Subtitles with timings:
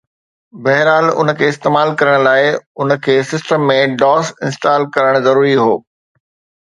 [0.63, 2.47] بهرحال، ان کي استعمال ڪرڻ لاء،
[2.85, 5.69] ان کي سسٽم ۾ DOS انسٽال ڪرڻ ضروري هو